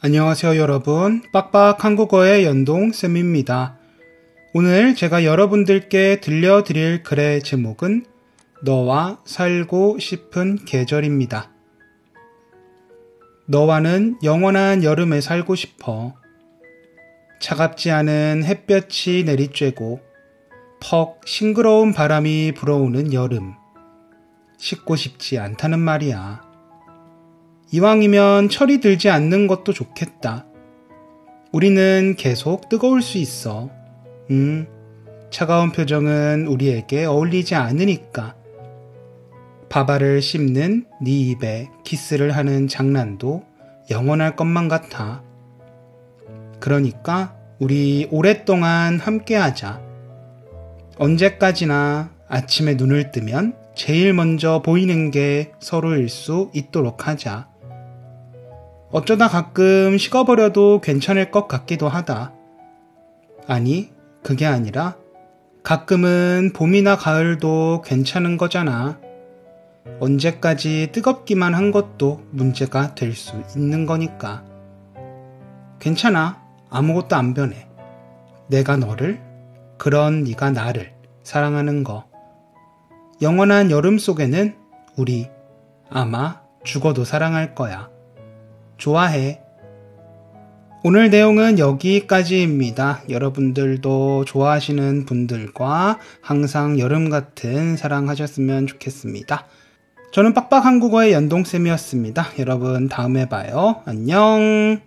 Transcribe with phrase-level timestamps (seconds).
[0.00, 1.22] 안녕하세요 여러분.
[1.32, 3.78] 빡빡 한국어의 연동 쌤입니다.
[4.54, 8.06] 오늘 제가 여러분들께 들려드릴 글의 제목은
[8.62, 11.50] 너와 살고 싶은 계절입니다.
[13.46, 16.14] 너와는 영원한 여름에 살고 싶어.
[17.40, 19.98] 차갑지 않은 햇볕이 내리쬐고
[20.80, 23.54] 퍽 싱그러운 바람이 불어오는 여름.
[24.58, 26.47] 씻고 싶지 않다는 말이야.
[27.70, 30.46] 이왕이면 철이 들지 않는 것도 좋겠다.
[31.52, 33.68] 우리는 계속 뜨거울 수 있어.
[34.30, 34.66] 음,
[35.30, 38.34] 차가운 표정은 우리에게 어울리지 않으니까.
[39.68, 43.42] 바바를 씹는 네 입에 키스를 하는 장난도
[43.90, 45.22] 영원할 것만 같아.
[46.60, 49.82] 그러니까 우리 오랫동안 함께하자.
[50.96, 57.57] 언제까지나 아침에 눈을 뜨면 제일 먼저 보이는 게 서로일 수 있도록 하자.
[58.90, 62.32] 어쩌다 가끔 식어버려도 괜찮을 것 같기도 하다.
[63.46, 63.90] 아니,
[64.22, 64.96] 그게 아니라
[65.62, 68.98] 가끔은 봄이나 가을도 괜찮은 거잖아.
[70.00, 74.44] 언제까지 뜨겁기만 한 것도 문제가 될 수 있는 거니까.
[75.78, 76.42] 괜찮아.
[76.70, 77.68] 아무것도 안 변해.
[78.48, 79.20] 내가 너를,
[79.78, 82.04] 그런 네가 나를 사랑하는 거.
[83.20, 84.56] 영원한 여름 속에는
[84.96, 85.28] 우리
[85.90, 87.88] 아마 죽어도 사랑할 거야.
[88.78, 89.40] 좋아해.
[90.84, 93.02] 오늘 내용은 여기까지입니다.
[93.08, 99.46] 여러분들도 좋아하시는 분들과 항상 여름 같은 사랑하셨으면 좋겠습니다.
[100.12, 102.28] 저는 빡빡 한국어의 연동쌤이었습니다.
[102.38, 103.82] 여러분 다음에 봐요.
[103.84, 104.80] 안녕.